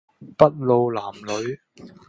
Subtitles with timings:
[0.35, 1.59] 篳路藍縷